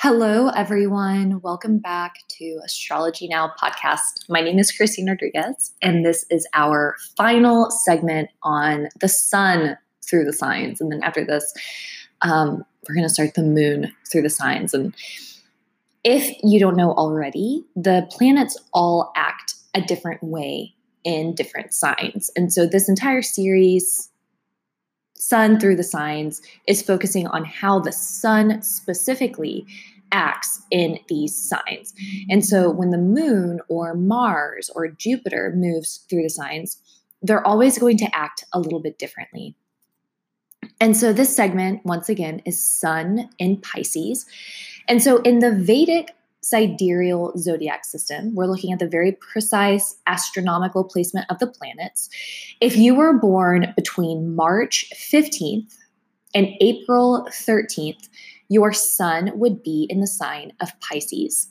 Hello, 0.00 0.46
everyone. 0.50 1.40
Welcome 1.40 1.80
back 1.80 2.22
to 2.28 2.60
Astrology 2.64 3.26
Now 3.26 3.52
podcast. 3.60 4.28
My 4.28 4.40
name 4.40 4.60
is 4.60 4.70
Christine 4.70 5.08
Rodriguez, 5.08 5.72
and 5.82 6.06
this 6.06 6.24
is 6.30 6.46
our 6.54 6.94
final 7.16 7.68
segment 7.72 8.30
on 8.44 8.90
the 9.00 9.08
sun 9.08 9.76
through 10.08 10.24
the 10.24 10.32
signs. 10.32 10.80
And 10.80 10.92
then 10.92 11.02
after 11.02 11.24
this, 11.24 11.52
um, 12.22 12.64
we're 12.88 12.94
going 12.94 13.08
to 13.08 13.12
start 13.12 13.34
the 13.34 13.42
moon 13.42 13.92
through 14.08 14.22
the 14.22 14.30
signs. 14.30 14.72
And 14.72 14.94
if 16.04 16.32
you 16.44 16.60
don't 16.60 16.76
know 16.76 16.92
already, 16.92 17.64
the 17.74 18.06
planets 18.12 18.56
all 18.72 19.10
act 19.16 19.54
a 19.74 19.80
different 19.80 20.22
way 20.22 20.76
in 21.02 21.34
different 21.34 21.74
signs. 21.74 22.30
And 22.36 22.52
so 22.52 22.66
this 22.66 22.88
entire 22.88 23.20
series 23.20 24.10
sun 25.18 25.58
through 25.58 25.76
the 25.76 25.82
signs 25.82 26.40
is 26.66 26.82
focusing 26.82 27.26
on 27.26 27.44
how 27.44 27.80
the 27.80 27.92
sun 27.92 28.62
specifically 28.62 29.66
acts 30.12 30.62
in 30.70 30.98
these 31.08 31.36
signs. 31.36 31.92
And 32.30 32.44
so 32.44 32.70
when 32.70 32.90
the 32.90 32.98
moon 32.98 33.60
or 33.68 33.94
Mars 33.94 34.70
or 34.74 34.88
Jupiter 34.88 35.52
moves 35.54 36.06
through 36.08 36.22
the 36.22 36.30
signs, 36.30 36.80
they're 37.20 37.46
always 37.46 37.78
going 37.78 37.98
to 37.98 38.16
act 38.16 38.44
a 38.52 38.60
little 38.60 38.80
bit 38.80 38.98
differently. 38.98 39.54
And 40.80 40.96
so 40.96 41.12
this 41.12 41.34
segment, 41.34 41.84
once 41.84 42.08
again, 42.08 42.40
is 42.44 42.62
Sun 42.62 43.28
in 43.38 43.60
Pisces. 43.60 44.26
And 44.86 45.02
so 45.02 45.18
in 45.18 45.40
the 45.40 45.52
Vedic 45.52 46.14
sidereal 46.42 47.32
zodiac 47.36 47.84
system, 47.84 48.34
we're 48.34 48.46
looking 48.46 48.72
at 48.72 48.78
the 48.78 48.88
very 48.88 49.12
precise 49.12 49.96
astronomical 50.06 50.84
placement 50.84 51.26
of 51.30 51.38
the 51.38 51.46
planets. 51.46 52.08
If 52.60 52.76
you 52.76 52.94
were 52.94 53.18
born 53.18 53.72
between 53.76 54.34
March 54.34 54.86
15th 54.94 55.74
and 56.34 56.48
April 56.60 57.28
13th, 57.30 58.08
your 58.48 58.72
sun 58.72 59.32
would 59.34 59.62
be 59.62 59.86
in 59.90 60.00
the 60.00 60.06
sign 60.06 60.52
of 60.60 60.70
Pisces. 60.80 61.48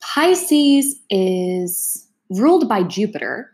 Pisces 0.00 0.96
is 1.10 2.06
ruled 2.30 2.68
by 2.68 2.82
Jupiter. 2.82 3.50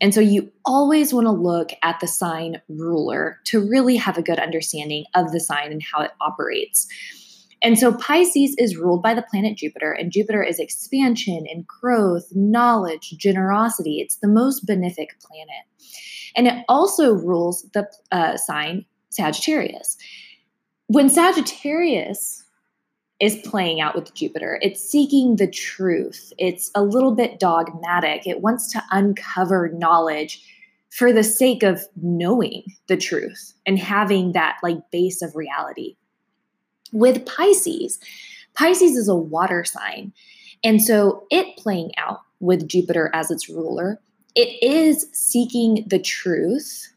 And 0.00 0.12
so 0.12 0.20
you 0.20 0.52
always 0.64 1.12
want 1.14 1.26
to 1.26 1.30
look 1.30 1.70
at 1.82 2.00
the 2.00 2.06
sign 2.06 2.60
ruler 2.68 3.40
to 3.44 3.66
really 3.66 3.96
have 3.96 4.18
a 4.18 4.22
good 4.22 4.38
understanding 4.38 5.04
of 5.14 5.32
the 5.32 5.40
sign 5.40 5.72
and 5.72 5.82
how 5.82 6.02
it 6.02 6.10
operates. 6.20 6.86
And 7.62 7.78
so 7.78 7.92
Pisces 7.94 8.54
is 8.58 8.76
ruled 8.76 9.02
by 9.02 9.14
the 9.14 9.22
planet 9.22 9.56
Jupiter, 9.56 9.92
and 9.92 10.12
Jupiter 10.12 10.42
is 10.42 10.58
expansion 10.58 11.46
and 11.50 11.66
growth, 11.66 12.28
knowledge, 12.34 13.14
generosity. 13.18 13.98
It's 14.00 14.16
the 14.16 14.28
most 14.28 14.66
benefic 14.66 15.18
planet. 15.20 15.64
And 16.36 16.46
it 16.46 16.64
also 16.68 17.14
rules 17.14 17.62
the 17.72 17.88
uh, 18.12 18.36
sign 18.36 18.84
Sagittarius. 19.10 19.96
When 20.88 21.08
Sagittarius 21.08 22.44
is 23.18 23.36
playing 23.44 23.80
out 23.80 23.94
with 23.94 24.14
Jupiter, 24.14 24.58
it's 24.60 24.80
seeking 24.80 25.36
the 25.36 25.50
truth, 25.50 26.32
it's 26.38 26.70
a 26.74 26.82
little 26.82 27.14
bit 27.14 27.40
dogmatic, 27.40 28.26
it 28.26 28.42
wants 28.42 28.70
to 28.72 28.82
uncover 28.90 29.70
knowledge 29.72 30.42
for 30.90 31.12
the 31.12 31.24
sake 31.24 31.62
of 31.62 31.80
knowing 31.96 32.62
the 32.88 32.96
truth 32.96 33.54
and 33.66 33.78
having 33.78 34.32
that 34.32 34.58
like 34.62 34.78
base 34.92 35.22
of 35.22 35.34
reality. 35.34 35.96
With 36.92 37.24
Pisces, 37.26 37.98
Pisces 38.54 38.96
is 38.96 39.08
a 39.08 39.16
water 39.16 39.64
sign. 39.64 40.12
And 40.64 40.82
so 40.82 41.26
it 41.30 41.56
playing 41.56 41.92
out 41.98 42.20
with 42.40 42.68
Jupiter 42.68 43.10
as 43.14 43.30
its 43.30 43.48
ruler, 43.48 44.00
it 44.34 44.62
is 44.62 45.06
seeking 45.12 45.84
the 45.86 45.98
truth, 45.98 46.92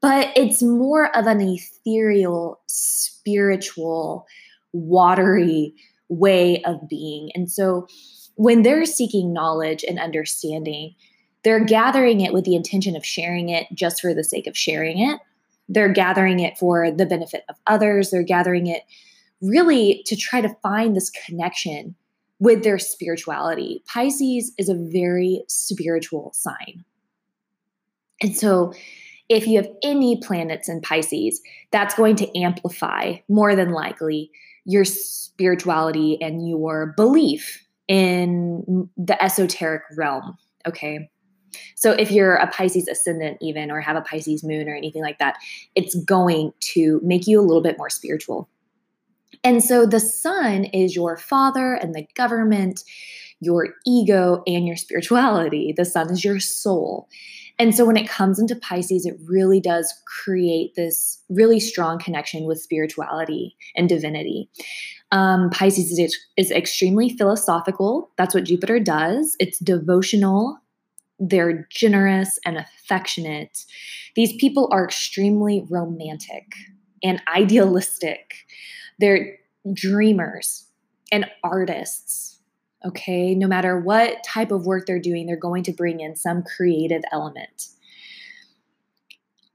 but 0.00 0.28
it's 0.34 0.62
more 0.62 1.14
of 1.16 1.26
an 1.26 1.40
ethereal, 1.40 2.60
spiritual, 2.66 4.26
watery 4.72 5.74
way 6.08 6.62
of 6.64 6.88
being. 6.88 7.30
And 7.34 7.50
so 7.50 7.86
when 8.36 8.62
they're 8.62 8.86
seeking 8.86 9.32
knowledge 9.32 9.84
and 9.86 9.98
understanding, 9.98 10.94
they're 11.44 11.64
gathering 11.64 12.20
it 12.20 12.32
with 12.32 12.44
the 12.44 12.56
intention 12.56 12.96
of 12.96 13.04
sharing 13.04 13.48
it 13.48 13.66
just 13.74 14.00
for 14.00 14.14
the 14.14 14.24
sake 14.24 14.46
of 14.46 14.56
sharing 14.56 14.98
it. 14.98 15.20
They're 15.68 15.92
gathering 15.92 16.40
it 16.40 16.58
for 16.58 16.90
the 16.90 17.06
benefit 17.06 17.44
of 17.48 17.56
others. 17.66 18.10
They're 18.10 18.22
gathering 18.22 18.66
it 18.66 18.82
really 19.40 20.02
to 20.06 20.16
try 20.16 20.40
to 20.40 20.54
find 20.62 20.96
this 20.96 21.10
connection 21.10 21.94
with 22.38 22.62
their 22.62 22.78
spirituality. 22.78 23.82
Pisces 23.86 24.52
is 24.58 24.68
a 24.68 24.74
very 24.74 25.42
spiritual 25.48 26.32
sign. 26.34 26.84
And 28.22 28.36
so, 28.36 28.72
if 29.28 29.46
you 29.46 29.56
have 29.58 29.68
any 29.84 30.20
planets 30.20 30.68
in 30.68 30.80
Pisces, 30.80 31.40
that's 31.70 31.94
going 31.94 32.16
to 32.16 32.36
amplify 32.36 33.14
more 33.28 33.54
than 33.54 33.70
likely 33.70 34.30
your 34.64 34.84
spirituality 34.84 36.18
and 36.20 36.48
your 36.48 36.94
belief 36.96 37.64
in 37.86 38.88
the 38.96 39.22
esoteric 39.22 39.82
realm. 39.96 40.36
Okay. 40.66 41.08
So 41.74 41.92
if 41.92 42.10
you're 42.10 42.36
a 42.36 42.46
Pisces 42.48 42.88
ascendant, 42.88 43.38
even, 43.40 43.70
or 43.70 43.80
have 43.80 43.96
a 43.96 44.02
Pisces 44.02 44.44
moon 44.44 44.68
or 44.68 44.74
anything 44.74 45.02
like 45.02 45.18
that, 45.18 45.38
it's 45.74 45.94
going 46.04 46.52
to 46.60 47.00
make 47.02 47.26
you 47.26 47.40
a 47.40 47.42
little 47.42 47.62
bit 47.62 47.78
more 47.78 47.90
spiritual. 47.90 48.48
And 49.42 49.62
so 49.64 49.86
the 49.86 50.00
sun 50.00 50.64
is 50.64 50.94
your 50.94 51.16
father 51.16 51.74
and 51.74 51.94
the 51.94 52.06
government, 52.14 52.82
your 53.40 53.74
ego, 53.86 54.42
and 54.46 54.66
your 54.66 54.76
spirituality. 54.76 55.72
The 55.74 55.84
sun 55.84 56.10
is 56.10 56.24
your 56.24 56.40
soul. 56.40 57.08
And 57.58 57.74
so 57.74 57.84
when 57.84 57.96
it 57.96 58.08
comes 58.08 58.38
into 58.38 58.56
Pisces, 58.56 59.04
it 59.04 59.16
really 59.26 59.60
does 59.60 59.92
create 60.06 60.74
this 60.76 61.22
really 61.28 61.60
strong 61.60 61.98
connection 61.98 62.44
with 62.44 62.60
spirituality 62.60 63.54
and 63.76 63.88
divinity. 63.88 64.48
Um, 65.12 65.50
Pisces 65.50 65.98
is, 65.98 66.16
is 66.36 66.50
extremely 66.50 67.10
philosophical. 67.10 68.10
That's 68.16 68.34
what 68.34 68.44
Jupiter 68.44 68.80
does. 68.80 69.36
It's 69.40 69.58
devotional. 69.58 70.58
They're 71.18 71.66
generous 71.70 72.38
and 72.46 72.56
affectionate. 72.56 73.64
These 74.16 74.34
people 74.36 74.68
are 74.72 74.84
extremely 74.86 75.66
romantic 75.68 76.46
and 77.02 77.20
idealistic. 77.34 78.46
They're 79.00 79.38
dreamers 79.72 80.66
and 81.10 81.26
artists. 81.42 82.38
Okay, 82.86 83.34
no 83.34 83.46
matter 83.46 83.78
what 83.78 84.24
type 84.24 84.50
of 84.50 84.64
work 84.64 84.86
they're 84.86 84.98
doing, 84.98 85.26
they're 85.26 85.36
going 85.36 85.64
to 85.64 85.72
bring 85.72 86.00
in 86.00 86.16
some 86.16 86.42
creative 86.42 87.02
element. 87.12 87.68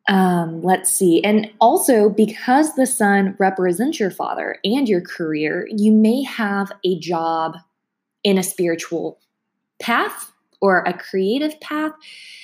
Um, 0.08 0.62
let's 0.62 0.92
see. 0.92 1.24
And 1.24 1.52
also, 1.60 2.10
because 2.10 2.76
the 2.76 2.86
sun 2.86 3.36
represents 3.40 4.00
your 4.00 4.12
father 4.12 4.58
and 4.64 4.88
your 4.88 5.02
career, 5.02 5.68
you 5.72 5.92
may 5.92 6.22
have 6.24 6.72
a 6.84 7.00
job 7.00 7.58
in 8.24 8.38
a 8.38 8.44
spiritual 8.44 9.20
path 9.80 10.32
or 10.62 10.84
a 10.86 10.94
creative 10.94 11.60
path, 11.60 11.94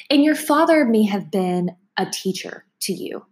and 0.09 0.23
your 0.23 0.35
father 0.35 0.85
may 0.85 1.03
have 1.03 1.29
been 1.29 1.75
a 1.97 2.07
teacher 2.07 2.65
to 2.81 2.93
you 2.93 3.23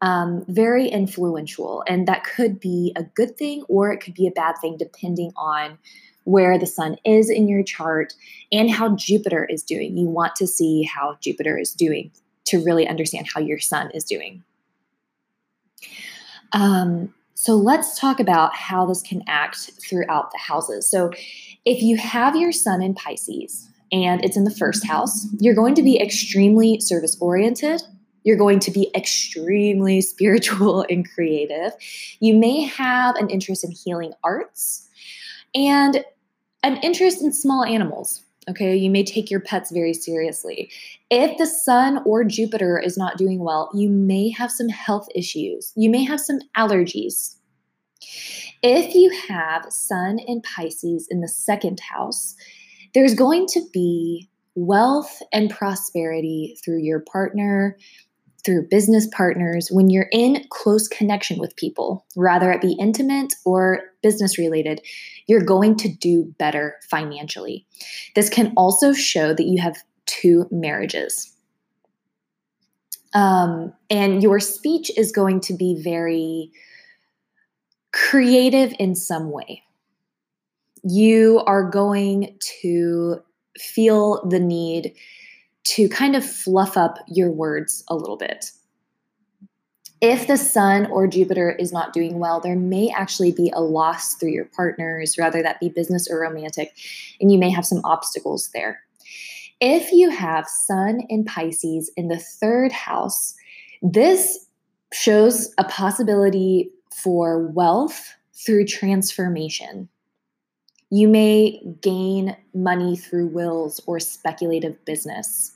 um, 0.00 0.44
very 0.48 0.88
influential. 0.88 1.82
And 1.86 2.06
that 2.06 2.24
could 2.24 2.60
be 2.60 2.92
a 2.96 3.02
good 3.02 3.36
thing 3.36 3.64
or 3.68 3.92
it 3.92 3.98
could 3.98 4.14
be 4.14 4.26
a 4.26 4.32
bad 4.32 4.56
thing, 4.60 4.76
depending 4.76 5.32
on 5.36 5.78
where 6.24 6.58
the 6.58 6.66
sun 6.66 6.96
is 7.04 7.30
in 7.30 7.48
your 7.48 7.62
chart 7.62 8.14
and 8.52 8.70
how 8.70 8.94
Jupiter 8.94 9.46
is 9.46 9.62
doing. 9.62 9.96
You 9.96 10.08
want 10.08 10.36
to 10.36 10.46
see 10.46 10.82
how 10.82 11.16
Jupiter 11.20 11.56
is 11.56 11.72
doing 11.72 12.10
to 12.44 12.62
really 12.62 12.86
understand 12.86 13.28
how 13.32 13.40
your 13.40 13.58
sun 13.58 13.90
is 13.92 14.04
doing. 14.04 14.42
Um, 16.52 17.14
so 17.34 17.54
let's 17.54 17.98
talk 17.98 18.20
about 18.20 18.54
how 18.54 18.84
this 18.84 19.00
can 19.00 19.22
act 19.26 19.70
throughout 19.80 20.32
the 20.32 20.38
houses. 20.38 20.88
So 20.88 21.12
if 21.64 21.82
you 21.82 21.96
have 21.96 22.36
your 22.36 22.52
sun 22.52 22.82
in 22.82 22.94
Pisces 22.94 23.68
and 23.92 24.24
it's 24.24 24.36
in 24.36 24.44
the 24.44 24.50
first 24.50 24.86
house, 24.86 25.26
you're 25.38 25.54
going 25.54 25.74
to 25.76 25.82
be 25.82 26.00
extremely 26.00 26.80
service 26.80 27.16
oriented 27.20 27.82
you're 28.24 28.36
going 28.36 28.58
to 28.60 28.70
be 28.70 28.90
extremely 28.94 30.00
spiritual 30.12 30.84
and 30.88 31.08
creative. 31.08 31.72
You 32.20 32.34
may 32.34 32.62
have 32.62 33.16
an 33.16 33.30
interest 33.30 33.64
in 33.64 33.70
healing 33.70 34.12
arts 34.24 34.88
and 35.54 36.04
an 36.62 36.76
interest 36.78 37.22
in 37.22 37.32
small 37.32 37.64
animals. 37.64 38.24
Okay, 38.48 38.74
you 38.74 38.90
may 38.90 39.04
take 39.04 39.30
your 39.30 39.40
pets 39.40 39.70
very 39.70 39.92
seriously. 39.92 40.70
If 41.10 41.36
the 41.36 41.46
sun 41.46 42.00
or 42.06 42.24
Jupiter 42.24 42.78
is 42.78 42.96
not 42.96 43.18
doing 43.18 43.40
well, 43.40 43.70
you 43.74 43.90
may 43.90 44.30
have 44.30 44.50
some 44.50 44.70
health 44.70 45.06
issues. 45.14 45.72
You 45.76 45.90
may 45.90 46.02
have 46.04 46.18
some 46.18 46.40
allergies. 46.56 47.36
If 48.62 48.94
you 48.94 49.10
have 49.28 49.66
sun 49.70 50.18
and 50.26 50.42
Pisces 50.42 51.06
in 51.10 51.20
the 51.20 51.28
second 51.28 51.80
house, 51.80 52.34
there's 52.94 53.14
going 53.14 53.46
to 53.48 53.60
be 53.72 54.30
wealth 54.54 55.22
and 55.32 55.50
prosperity 55.50 56.58
through 56.64 56.78
your 56.78 57.00
partner, 57.00 57.76
through 58.48 58.66
business 58.66 59.06
partners, 59.12 59.68
when 59.70 59.90
you're 59.90 60.08
in 60.10 60.42
close 60.48 60.88
connection 60.88 61.38
with 61.38 61.54
people, 61.56 62.06
rather 62.16 62.50
it 62.50 62.62
be 62.62 62.72
intimate 62.80 63.34
or 63.44 63.80
business 64.02 64.38
related, 64.38 64.80
you're 65.26 65.44
going 65.44 65.76
to 65.76 65.86
do 65.86 66.34
better 66.38 66.76
financially. 66.88 67.66
This 68.14 68.30
can 68.30 68.54
also 68.56 68.94
show 68.94 69.34
that 69.34 69.44
you 69.44 69.60
have 69.60 69.76
two 70.06 70.46
marriages. 70.50 71.30
Um, 73.12 73.74
and 73.90 74.22
your 74.22 74.40
speech 74.40 74.90
is 74.96 75.12
going 75.12 75.40
to 75.40 75.52
be 75.52 75.78
very 75.84 76.50
creative 77.92 78.72
in 78.78 78.94
some 78.94 79.30
way. 79.30 79.62
You 80.84 81.42
are 81.46 81.68
going 81.68 82.38
to 82.62 83.20
feel 83.58 84.26
the 84.26 84.40
need 84.40 84.94
to 85.68 85.88
kind 85.88 86.16
of 86.16 86.24
fluff 86.24 86.76
up 86.78 86.98
your 87.08 87.30
words 87.30 87.84
a 87.88 87.94
little 87.94 88.16
bit. 88.16 88.52
If 90.00 90.26
the 90.26 90.38
sun 90.38 90.86
or 90.86 91.06
Jupiter 91.06 91.50
is 91.50 91.72
not 91.72 91.92
doing 91.92 92.18
well, 92.18 92.40
there 92.40 92.56
may 92.56 92.88
actually 92.88 93.32
be 93.32 93.52
a 93.54 93.60
loss 93.60 94.14
through 94.14 94.30
your 94.30 94.46
partners, 94.46 95.18
rather 95.18 95.42
that 95.42 95.60
be 95.60 95.68
business 95.68 96.08
or 96.08 96.20
romantic, 96.20 96.72
and 97.20 97.30
you 97.30 97.38
may 97.38 97.50
have 97.50 97.66
some 97.66 97.80
obstacles 97.84 98.48
there. 98.54 98.80
If 99.60 99.92
you 99.92 100.08
have 100.08 100.46
Sun 100.46 101.00
in 101.08 101.24
Pisces 101.24 101.90
in 101.96 102.08
the 102.08 102.18
third 102.18 102.72
house, 102.72 103.34
this 103.82 104.46
shows 104.92 105.52
a 105.58 105.64
possibility 105.64 106.70
for 106.94 107.46
wealth 107.48 108.14
through 108.32 108.66
transformation. 108.66 109.88
You 110.90 111.08
may 111.08 111.60
gain 111.82 112.36
money 112.54 112.96
through 112.96 113.26
wills 113.26 113.80
or 113.86 114.00
speculative 114.00 114.82
business. 114.86 115.52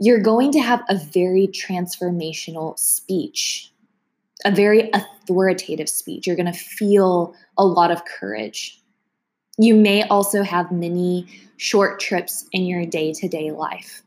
You're 0.00 0.20
going 0.20 0.50
to 0.52 0.60
have 0.60 0.82
a 0.88 0.96
very 0.96 1.46
transformational 1.48 2.78
speech, 2.78 3.70
a 4.46 4.50
very 4.50 4.90
authoritative 4.94 5.90
speech. 5.90 6.26
You're 6.26 6.36
going 6.36 6.50
to 6.50 6.58
feel 6.58 7.34
a 7.58 7.64
lot 7.64 7.90
of 7.90 8.04
courage. 8.06 8.80
You 9.58 9.74
may 9.74 10.02
also 10.04 10.42
have 10.42 10.72
many 10.72 11.26
short 11.58 12.00
trips 12.00 12.46
in 12.52 12.64
your 12.64 12.86
day 12.86 13.12
to 13.12 13.28
day 13.28 13.50
life. 13.50 14.02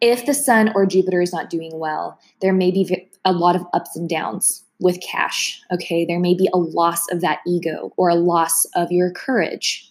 If 0.00 0.24
the 0.24 0.32
sun 0.32 0.72
or 0.74 0.86
Jupiter 0.86 1.20
is 1.20 1.34
not 1.34 1.50
doing 1.50 1.78
well, 1.78 2.18
there 2.40 2.54
may 2.54 2.70
be 2.70 3.08
a 3.26 3.32
lot 3.32 3.56
of 3.56 3.66
ups 3.74 3.94
and 3.94 4.08
downs 4.08 4.64
with 4.80 5.00
cash. 5.02 5.60
Okay. 5.70 6.06
There 6.06 6.20
may 6.20 6.34
be 6.34 6.48
a 6.54 6.58
loss 6.58 7.06
of 7.10 7.20
that 7.20 7.40
ego 7.46 7.92
or 7.98 8.08
a 8.08 8.14
loss 8.14 8.64
of 8.74 8.90
your 8.90 9.10
courage. 9.10 9.90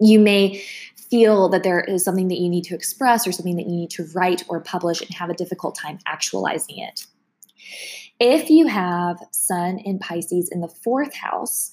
You 0.00 0.18
may 0.18 0.62
feel 1.10 1.48
that 1.48 1.62
there 1.62 1.80
is 1.80 2.04
something 2.04 2.28
that 2.28 2.38
you 2.38 2.48
need 2.48 2.64
to 2.64 2.74
express 2.74 3.26
or 3.26 3.32
something 3.32 3.56
that 3.56 3.66
you 3.66 3.74
need 3.74 3.90
to 3.90 4.04
write 4.14 4.44
or 4.48 4.60
publish 4.60 5.00
and 5.00 5.10
have 5.10 5.30
a 5.30 5.34
difficult 5.34 5.74
time 5.74 5.98
actualizing 6.06 6.78
it. 6.78 7.06
If 8.20 8.50
you 8.50 8.66
have 8.66 9.18
Sun 9.30 9.78
in 9.78 9.98
Pisces 9.98 10.48
in 10.50 10.60
the 10.60 10.68
fourth 10.68 11.14
house, 11.14 11.72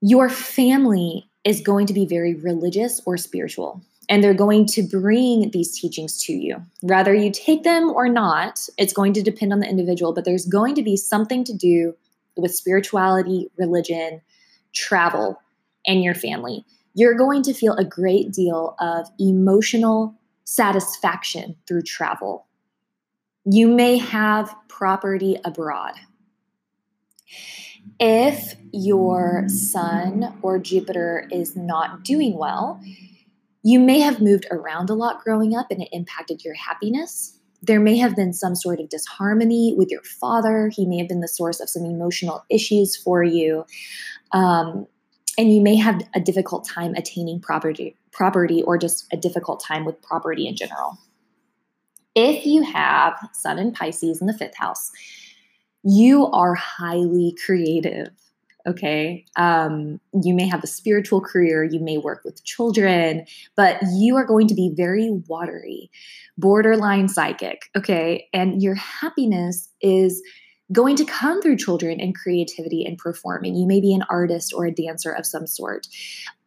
your 0.00 0.28
family 0.28 1.28
is 1.44 1.60
going 1.60 1.86
to 1.86 1.94
be 1.94 2.06
very 2.06 2.34
religious 2.34 3.00
or 3.06 3.16
spiritual 3.16 3.82
and 4.10 4.24
they're 4.24 4.34
going 4.34 4.66
to 4.66 4.82
bring 4.82 5.52
these 5.52 5.78
teachings 5.78 6.20
to 6.24 6.32
you. 6.32 6.60
Whether 6.80 7.14
you 7.14 7.30
take 7.30 7.62
them 7.62 7.90
or 7.90 8.08
not, 8.08 8.68
it's 8.76 8.92
going 8.92 9.12
to 9.12 9.22
depend 9.22 9.52
on 9.52 9.60
the 9.60 9.68
individual, 9.68 10.12
but 10.12 10.24
there's 10.24 10.46
going 10.46 10.74
to 10.74 10.82
be 10.82 10.96
something 10.96 11.44
to 11.44 11.54
do 11.54 11.94
with 12.36 12.52
spirituality, 12.52 13.48
religion, 13.56 14.20
travel, 14.72 15.40
and 15.86 16.02
your 16.02 16.14
family. 16.14 16.64
You're 16.94 17.14
going 17.14 17.42
to 17.44 17.54
feel 17.54 17.74
a 17.74 17.84
great 17.84 18.32
deal 18.32 18.74
of 18.80 19.08
emotional 19.18 20.14
satisfaction 20.44 21.56
through 21.66 21.82
travel. 21.82 22.46
You 23.44 23.68
may 23.68 23.98
have 23.98 24.54
property 24.68 25.38
abroad. 25.44 25.92
If 27.98 28.56
your 28.72 29.44
sun 29.48 30.38
or 30.42 30.58
Jupiter 30.58 31.28
is 31.30 31.56
not 31.56 32.02
doing 32.04 32.36
well, 32.36 32.80
you 33.62 33.78
may 33.78 34.00
have 34.00 34.20
moved 34.20 34.46
around 34.50 34.90
a 34.90 34.94
lot 34.94 35.22
growing 35.22 35.54
up 35.54 35.70
and 35.70 35.82
it 35.82 35.88
impacted 35.92 36.44
your 36.44 36.54
happiness. 36.54 37.38
There 37.62 37.80
may 37.80 37.98
have 37.98 38.16
been 38.16 38.32
some 38.32 38.54
sort 38.54 38.80
of 38.80 38.88
disharmony 38.88 39.74
with 39.76 39.90
your 39.90 40.02
father. 40.02 40.70
He 40.74 40.86
may 40.86 40.98
have 40.98 41.08
been 41.08 41.20
the 41.20 41.28
source 41.28 41.60
of 41.60 41.68
some 41.68 41.84
emotional 41.84 42.44
issues 42.48 42.96
for 42.96 43.22
you. 43.22 43.66
Um, 44.32 44.86
and 45.38 45.52
you 45.52 45.60
may 45.60 45.76
have 45.76 46.02
a 46.14 46.20
difficult 46.20 46.66
time 46.66 46.94
attaining 46.94 47.40
property, 47.40 47.96
property 48.12 48.62
or 48.62 48.78
just 48.78 49.06
a 49.12 49.16
difficult 49.16 49.62
time 49.62 49.84
with 49.84 50.00
property 50.02 50.46
in 50.46 50.56
general. 50.56 50.98
If 52.14 52.44
you 52.44 52.62
have 52.62 53.14
Sun 53.32 53.58
and 53.58 53.74
Pisces 53.74 54.20
in 54.20 54.26
the 54.26 54.36
fifth 54.36 54.56
house, 54.56 54.90
you 55.82 56.26
are 56.26 56.54
highly 56.54 57.36
creative 57.44 58.10
okay 58.66 59.24
um, 59.36 60.00
you 60.22 60.34
may 60.34 60.46
have 60.46 60.62
a 60.62 60.66
spiritual 60.66 61.20
career 61.20 61.64
you 61.64 61.80
may 61.80 61.98
work 61.98 62.22
with 62.24 62.44
children 62.44 63.24
but 63.56 63.78
you 63.94 64.16
are 64.16 64.24
going 64.24 64.46
to 64.46 64.54
be 64.54 64.70
very 64.74 65.10
watery 65.28 65.90
borderline 66.36 67.08
psychic 67.08 67.70
okay 67.76 68.28
and 68.32 68.62
your 68.62 68.74
happiness 68.74 69.68
is 69.80 70.22
going 70.72 70.96
to 70.96 71.04
come 71.04 71.40
through 71.42 71.56
children 71.56 72.00
and 72.00 72.14
creativity 72.14 72.84
and 72.84 72.98
performing 72.98 73.54
you 73.54 73.66
may 73.66 73.80
be 73.80 73.94
an 73.94 74.04
artist 74.08 74.52
or 74.54 74.66
a 74.66 74.72
dancer 74.72 75.10
of 75.12 75.26
some 75.26 75.46
sort 75.46 75.86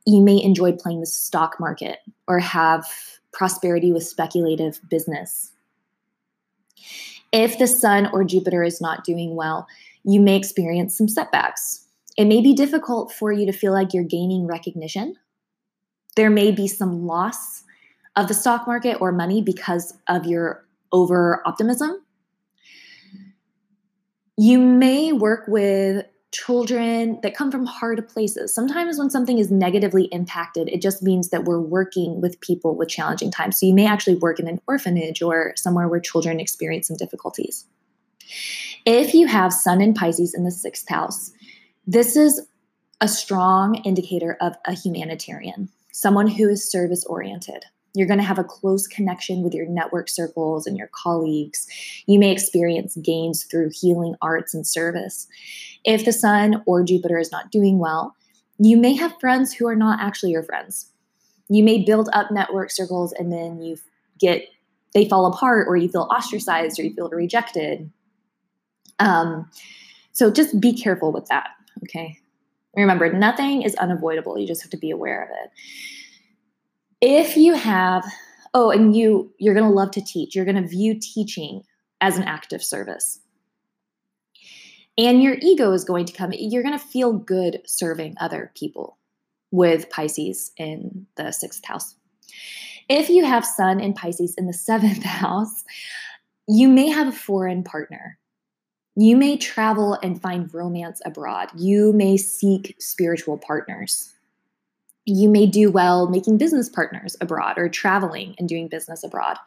you 0.05 0.21
may 0.21 0.41
enjoy 0.41 0.71
playing 0.71 0.99
the 0.99 1.05
stock 1.05 1.59
market 1.59 1.99
or 2.27 2.39
have 2.39 2.85
prosperity 3.31 3.91
with 3.91 4.03
speculative 4.03 4.79
business 4.89 5.51
if 7.31 7.57
the 7.57 7.67
sun 7.67 8.09
or 8.13 8.23
jupiter 8.23 8.63
is 8.63 8.79
not 8.79 9.03
doing 9.03 9.35
well 9.35 9.67
you 10.03 10.19
may 10.19 10.35
experience 10.35 10.97
some 10.97 11.07
setbacks 11.07 11.83
it 12.17 12.25
may 12.25 12.41
be 12.41 12.53
difficult 12.53 13.11
for 13.11 13.31
you 13.31 13.45
to 13.45 13.51
feel 13.51 13.73
like 13.73 13.93
you're 13.93 14.03
gaining 14.03 14.45
recognition. 14.45 15.15
There 16.15 16.29
may 16.29 16.51
be 16.51 16.67
some 16.67 17.07
loss 17.07 17.63
of 18.15 18.27
the 18.27 18.35
stock 18.35 18.67
market 18.67 19.01
or 19.01 19.11
money 19.11 19.41
because 19.41 19.97
of 20.07 20.25
your 20.25 20.65
over 20.91 21.41
optimism. 21.47 22.03
You 24.37 24.59
may 24.59 25.13
work 25.13 25.45
with 25.47 26.05
children 26.31 27.19
that 27.21 27.35
come 27.35 27.51
from 27.51 27.65
hard 27.65 28.07
places. 28.09 28.53
Sometimes 28.53 28.97
when 28.97 29.11
something 29.11 29.37
is 29.37 29.51
negatively 29.51 30.05
impacted, 30.05 30.67
it 30.67 30.81
just 30.81 31.03
means 31.03 31.29
that 31.29 31.45
we're 31.45 31.61
working 31.61 32.19
with 32.21 32.41
people 32.41 32.75
with 32.75 32.89
challenging 32.89 33.29
times. 33.29 33.59
So 33.59 33.67
you 33.67 33.73
may 33.73 33.85
actually 33.85 34.15
work 34.15 34.39
in 34.39 34.47
an 34.47 34.59
orphanage 34.67 35.21
or 35.21 35.53
somewhere 35.55 35.87
where 35.87 35.99
children 35.99 36.39
experience 36.39 36.87
some 36.87 36.97
difficulties. 36.97 37.67
If 38.85 39.13
you 39.13 39.27
have 39.27 39.53
Sun 39.53 39.81
and 39.81 39.95
Pisces 39.95 40.33
in 40.33 40.43
the 40.43 40.51
sixth 40.51 40.89
house, 40.89 41.31
this 41.85 42.15
is 42.15 42.47
a 42.99 43.07
strong 43.07 43.75
indicator 43.85 44.37
of 44.41 44.55
a 44.65 44.73
humanitarian, 44.73 45.69
someone 45.91 46.27
who 46.27 46.49
is 46.49 46.69
service 46.69 47.05
oriented. 47.05 47.65
You're 47.93 48.07
going 48.07 48.19
to 48.19 48.25
have 48.25 48.39
a 48.39 48.43
close 48.43 48.87
connection 48.87 49.43
with 49.43 49.53
your 49.53 49.67
network 49.67 50.09
circles 50.09 50.65
and 50.65 50.77
your 50.77 50.89
colleagues. 50.93 51.67
You 52.07 52.19
may 52.19 52.31
experience 52.31 52.95
gains 52.97 53.43
through 53.43 53.71
healing 53.73 54.15
arts 54.21 54.53
and 54.53 54.65
service. 54.65 55.27
If 55.83 56.05
the 56.05 56.13
sun 56.13 56.63
or 56.65 56.83
Jupiter 56.83 57.19
is 57.19 57.31
not 57.31 57.51
doing 57.51 57.77
well, 57.77 58.15
you 58.57 58.77
may 58.77 58.93
have 58.95 59.19
friends 59.19 59.53
who 59.53 59.67
are 59.67 59.75
not 59.75 59.99
actually 59.99 60.31
your 60.31 60.43
friends. 60.43 60.89
You 61.49 61.63
may 61.63 61.83
build 61.83 62.09
up 62.13 62.31
network 62.31 62.71
circles 62.71 63.13
and 63.13 63.31
then 63.31 63.61
you 63.61 63.77
get 64.19 64.47
they 64.93 65.07
fall 65.09 65.25
apart 65.25 65.67
or 65.67 65.75
you 65.75 65.89
feel 65.89 66.07
ostracized 66.11 66.79
or 66.79 66.83
you 66.83 66.93
feel 66.93 67.09
rejected. 67.09 67.91
Um, 68.99 69.49
so 70.11 70.31
just 70.31 70.59
be 70.59 70.73
careful 70.73 71.11
with 71.11 71.25
that. 71.27 71.49
Okay. 71.83 72.19
Remember, 72.75 73.11
nothing 73.11 73.63
is 73.63 73.75
unavoidable. 73.75 74.37
You 74.37 74.47
just 74.47 74.61
have 74.61 74.71
to 74.71 74.77
be 74.77 74.91
aware 74.91 75.23
of 75.23 75.29
it. 75.29 75.51
If 77.05 77.35
you 77.35 77.53
have, 77.53 78.05
oh, 78.53 78.71
and 78.71 78.95
you 78.95 79.33
you're 79.37 79.53
going 79.53 79.67
to 79.67 79.73
love 79.73 79.91
to 79.91 80.01
teach. 80.01 80.35
You're 80.35 80.45
going 80.45 80.61
to 80.61 80.67
view 80.67 80.97
teaching 80.99 81.63
as 81.99 82.17
an 82.17 82.23
act 82.23 82.53
of 82.53 82.63
service. 82.63 83.19
And 84.97 85.21
your 85.21 85.35
ego 85.41 85.73
is 85.73 85.83
going 85.83 86.05
to 86.05 86.13
come. 86.13 86.31
You're 86.33 86.63
going 86.63 86.77
to 86.77 86.85
feel 86.85 87.11
good 87.11 87.61
serving 87.65 88.15
other 88.21 88.51
people 88.55 88.97
with 89.51 89.89
Pisces 89.89 90.51
in 90.55 91.05
the 91.17 91.31
sixth 91.31 91.65
house. 91.65 91.95
If 92.87 93.09
you 93.09 93.25
have 93.25 93.45
Sun 93.45 93.81
in 93.81 93.93
Pisces 93.93 94.35
in 94.37 94.47
the 94.47 94.53
seventh 94.69 95.03
house, 95.03 95.65
you 96.47 96.69
may 96.69 96.87
have 96.87 97.09
a 97.09 97.11
foreign 97.11 97.63
partner 97.63 98.17
you 98.95 99.17
may 99.17 99.37
travel 99.37 99.97
and 100.03 100.21
find 100.21 100.53
romance 100.53 101.01
abroad. 101.03 101.49
You 101.55 101.93
may 101.93 102.15
seek 102.17 102.75
spiritual 102.79 103.39
partners. 103.39 104.12
You 105.05 105.29
may 105.29 105.45
do 105.45 105.69
well 105.71 106.09
making 106.09 106.37
business 106.37 106.69
partners 106.69 107.15
abroad 107.19 107.57
or 107.57 107.69
traveling 107.69 108.35
and 108.37 108.47
doing 108.47 108.67
business 108.67 109.03
abroad. 109.03 109.37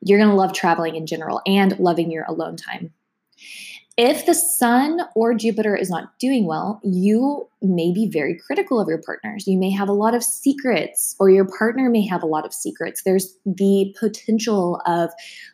You're 0.00 0.18
going 0.18 0.30
to 0.30 0.36
love 0.36 0.52
traveling 0.52 0.94
in 0.94 1.06
general 1.06 1.42
and 1.46 1.78
loving 1.78 2.10
your 2.10 2.24
alone 2.24 2.56
time. 2.56 2.92
If 3.98 4.26
the 4.26 4.34
sun 4.34 5.00
or 5.16 5.34
Jupiter 5.34 5.74
is 5.74 5.90
not 5.90 6.16
doing 6.20 6.46
well, 6.46 6.80
you 6.84 7.48
may 7.60 7.92
be 7.92 8.08
very 8.08 8.38
critical 8.38 8.78
of 8.78 8.86
your 8.86 9.02
partners. 9.04 9.48
You 9.48 9.58
may 9.58 9.70
have 9.70 9.88
a 9.88 9.92
lot 9.92 10.14
of 10.14 10.22
secrets, 10.22 11.16
or 11.18 11.30
your 11.30 11.44
partner 11.44 11.90
may 11.90 12.06
have 12.06 12.22
a 12.22 12.26
lot 12.26 12.46
of 12.46 12.54
secrets. 12.54 13.02
There's 13.02 13.36
the 13.44 13.92
potential 13.98 14.80
of 14.86 15.10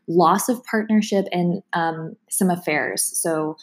loss 0.09 0.51
of 0.51 0.63
partnership 0.65 1.25
and 1.33 1.63
um, 1.73 2.17
some 2.29 2.51
affairs. 2.51 3.03
So, 3.03 3.57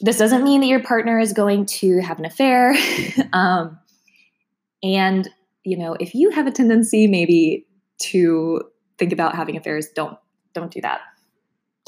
this 0.00 0.18
doesn't 0.18 0.44
mean 0.44 0.60
that 0.60 0.68
your 0.68 0.82
partner 0.84 1.18
is 1.18 1.32
going 1.32 1.66
to 1.66 1.98
have 1.98 2.20
an 2.20 2.24
affair. 2.24 2.76
um, 3.32 3.76
and, 4.82 5.28
you 5.64 5.76
know, 5.76 5.96
if 6.00 6.14
you 6.14 6.30
have 6.30 6.46
a 6.46 6.52
tendency 6.52 7.06
maybe 7.06 7.66
to 8.02 8.62
think 8.98 9.12
about 9.12 9.34
having 9.34 9.56
affairs, 9.56 9.88
don't 9.94 10.18
don't 10.54 10.70
do 10.70 10.80
that. 10.80 11.00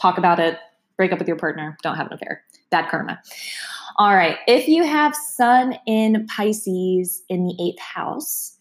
Talk 0.00 0.18
about 0.18 0.38
it 0.38 0.58
break 1.00 1.12
up 1.12 1.18
with 1.18 1.28
your 1.28 1.38
partner, 1.38 1.78
don't 1.82 1.96
have 1.96 2.08
an 2.08 2.12
affair. 2.12 2.44
Bad 2.70 2.90
karma. 2.90 3.18
All 3.96 4.14
right. 4.14 4.36
If 4.46 4.68
you 4.68 4.84
have 4.84 5.16
Sun 5.16 5.78
in 5.86 6.26
Pisces 6.26 7.22
in 7.30 7.46
the 7.46 7.56
eighth 7.58 7.80
house, 7.80 8.58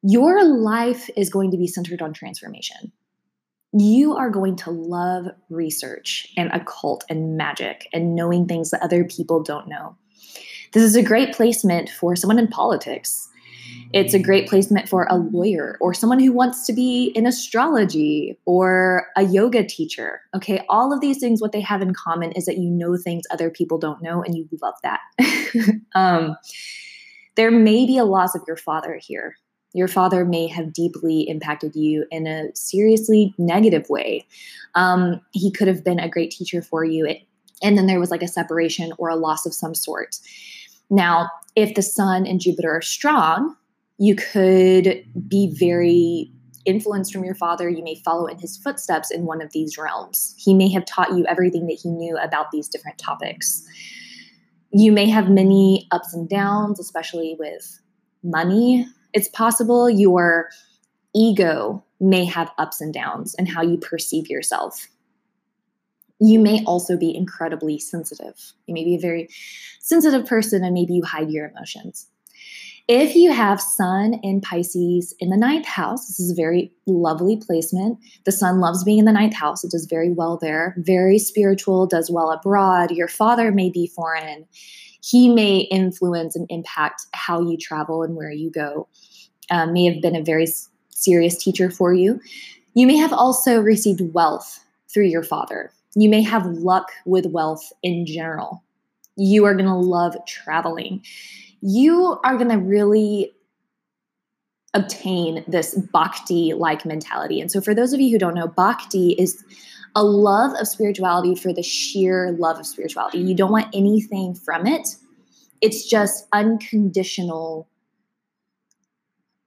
your 0.00 0.42
life 0.42 1.10
is 1.18 1.28
going 1.28 1.50
to 1.50 1.58
be 1.58 1.66
centered 1.66 2.00
on 2.00 2.14
transformation. 2.14 2.90
You 3.74 4.16
are 4.16 4.30
going 4.30 4.56
to 4.56 4.70
love 4.70 5.26
research 5.50 6.32
and 6.38 6.50
occult 6.50 7.04
and 7.10 7.36
magic 7.36 7.90
and 7.92 8.14
knowing 8.14 8.46
things 8.46 8.70
that 8.70 8.82
other 8.82 9.04
people 9.04 9.42
don't 9.42 9.68
know. 9.68 9.94
This 10.72 10.84
is 10.84 10.96
a 10.96 11.02
great 11.02 11.34
placement 11.34 11.90
for 11.90 12.16
someone 12.16 12.38
in 12.38 12.48
politics. 12.48 13.28
It's 13.92 14.14
a 14.14 14.18
great 14.18 14.48
placement 14.48 14.88
for 14.88 15.06
a 15.10 15.16
lawyer 15.16 15.76
or 15.80 15.92
someone 15.92 16.18
who 16.18 16.32
wants 16.32 16.66
to 16.66 16.72
be 16.72 17.12
in 17.14 17.26
astrology 17.26 18.38
or 18.46 19.06
a 19.16 19.24
yoga 19.24 19.64
teacher. 19.64 20.22
Okay, 20.34 20.64
all 20.68 20.92
of 20.92 21.00
these 21.00 21.18
things, 21.18 21.42
what 21.42 21.52
they 21.52 21.60
have 21.60 21.82
in 21.82 21.92
common 21.92 22.32
is 22.32 22.46
that 22.46 22.58
you 22.58 22.70
know 22.70 22.96
things 22.96 23.24
other 23.30 23.50
people 23.50 23.78
don't 23.78 24.02
know 24.02 24.22
and 24.22 24.34
you 24.34 24.48
love 24.62 24.74
that. 24.82 25.00
um, 25.94 26.36
there 27.36 27.50
may 27.50 27.86
be 27.86 27.98
a 27.98 28.04
loss 28.04 28.34
of 28.34 28.42
your 28.46 28.56
father 28.56 28.98
here. 29.00 29.36
Your 29.74 29.88
father 29.88 30.24
may 30.24 30.48
have 30.48 30.72
deeply 30.72 31.28
impacted 31.28 31.74
you 31.74 32.06
in 32.10 32.26
a 32.26 32.54
seriously 32.54 33.34
negative 33.38 33.88
way. 33.88 34.26
Um, 34.74 35.20
he 35.32 35.50
could 35.50 35.68
have 35.68 35.84
been 35.84 35.98
a 35.98 36.10
great 36.10 36.30
teacher 36.30 36.60
for 36.60 36.84
you, 36.84 37.06
and 37.62 37.78
then 37.78 37.86
there 37.86 38.00
was 38.00 38.10
like 38.10 38.22
a 38.22 38.28
separation 38.28 38.92
or 38.98 39.08
a 39.08 39.16
loss 39.16 39.46
of 39.46 39.54
some 39.54 39.74
sort. 39.74 40.16
Now, 40.92 41.30
if 41.56 41.74
the 41.74 41.82
sun 41.82 42.26
and 42.26 42.38
Jupiter 42.38 42.70
are 42.70 42.82
strong, 42.82 43.56
you 43.96 44.14
could 44.14 45.02
be 45.26 45.54
very 45.58 46.30
influenced 46.66 47.12
from 47.12 47.24
your 47.24 47.34
father. 47.34 47.68
You 47.68 47.82
may 47.82 47.96
follow 48.04 48.26
in 48.26 48.38
his 48.38 48.58
footsteps 48.58 49.10
in 49.10 49.24
one 49.24 49.40
of 49.40 49.52
these 49.52 49.78
realms. 49.78 50.34
He 50.36 50.52
may 50.52 50.70
have 50.70 50.84
taught 50.84 51.12
you 51.12 51.24
everything 51.26 51.66
that 51.66 51.78
he 51.82 51.88
knew 51.88 52.16
about 52.18 52.50
these 52.52 52.68
different 52.68 52.98
topics. 52.98 53.64
You 54.70 54.92
may 54.92 55.08
have 55.08 55.30
many 55.30 55.88
ups 55.92 56.12
and 56.12 56.28
downs, 56.28 56.78
especially 56.78 57.36
with 57.38 57.80
money. 58.22 58.86
It's 59.14 59.28
possible 59.28 59.88
your 59.88 60.50
ego 61.14 61.82
may 62.00 62.26
have 62.26 62.50
ups 62.58 62.82
and 62.82 62.92
downs 62.92 63.34
and 63.36 63.48
how 63.48 63.62
you 63.62 63.78
perceive 63.78 64.28
yourself. 64.28 64.88
You 66.20 66.38
may 66.38 66.64
also 66.64 66.96
be 66.96 67.14
incredibly 67.14 67.78
sensitive. 67.78 68.52
You 68.66 68.74
may 68.74 68.84
be 68.84 68.94
a 68.94 69.00
very 69.00 69.28
sensitive 69.80 70.26
person 70.26 70.64
and 70.64 70.74
maybe 70.74 70.94
you 70.94 71.02
hide 71.04 71.30
your 71.30 71.48
emotions. 71.48 72.06
If 72.88 73.14
you 73.14 73.30
have 73.30 73.60
Sun 73.60 74.14
in 74.22 74.40
Pisces 74.40 75.14
in 75.20 75.30
the 75.30 75.36
ninth 75.36 75.66
house, 75.66 76.08
this 76.08 76.18
is 76.18 76.32
a 76.32 76.34
very 76.34 76.72
lovely 76.86 77.36
placement. 77.36 77.98
The 78.24 78.32
Sun 78.32 78.60
loves 78.60 78.82
being 78.82 78.98
in 78.98 79.04
the 79.04 79.12
ninth 79.12 79.34
house. 79.34 79.62
It 79.62 79.70
does 79.70 79.86
very 79.86 80.10
well 80.10 80.36
there. 80.36 80.74
Very 80.78 81.18
spiritual, 81.18 81.86
does 81.86 82.10
well 82.10 82.32
abroad. 82.32 82.90
Your 82.90 83.06
father 83.08 83.52
may 83.52 83.70
be 83.70 83.86
foreign. 83.86 84.46
He 85.00 85.32
may 85.32 85.58
influence 85.58 86.34
and 86.34 86.46
impact 86.50 87.06
how 87.14 87.40
you 87.40 87.56
travel 87.56 88.02
and 88.02 88.16
where 88.16 88.32
you 88.32 88.50
go. 88.50 88.88
Um, 89.50 89.72
may 89.72 89.84
have 89.84 90.02
been 90.02 90.16
a 90.16 90.22
very 90.22 90.46
serious 90.90 91.36
teacher 91.42 91.70
for 91.70 91.94
you. 91.94 92.20
You 92.74 92.86
may 92.86 92.96
have 92.96 93.12
also 93.12 93.60
received 93.60 94.00
wealth 94.12 94.64
through 94.92 95.06
your 95.06 95.22
father. 95.22 95.72
You 95.94 96.08
may 96.08 96.22
have 96.22 96.46
luck 96.46 96.90
with 97.04 97.26
wealth 97.26 97.72
in 97.82 98.06
general. 98.06 98.62
You 99.16 99.44
are 99.44 99.54
going 99.54 99.66
to 99.66 99.74
love 99.74 100.16
traveling 100.26 101.02
you 101.62 102.18
are 102.24 102.36
going 102.36 102.50
to 102.50 102.58
really 102.58 103.32
obtain 104.74 105.44
this 105.46 105.74
bhakti 105.92 106.54
like 106.54 106.84
mentality. 106.84 107.40
And 107.40 107.50
so, 107.50 107.60
for 107.60 107.74
those 107.74 107.92
of 107.92 108.00
you 108.00 108.10
who 108.10 108.18
don't 108.18 108.34
know, 108.34 108.48
bhakti 108.48 109.12
is 109.12 109.42
a 109.94 110.02
love 110.02 110.58
of 110.58 110.66
spirituality 110.66 111.34
for 111.34 111.52
the 111.52 111.62
sheer 111.62 112.32
love 112.32 112.58
of 112.58 112.66
spirituality. 112.66 113.18
You 113.18 113.34
don't 113.34 113.52
want 113.52 113.68
anything 113.72 114.34
from 114.34 114.66
it, 114.66 114.96
it's 115.60 115.88
just 115.88 116.26
unconditional 116.32 117.68